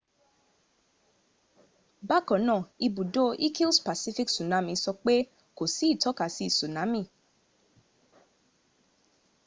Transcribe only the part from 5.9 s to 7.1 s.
ìtọ́kasí tsunami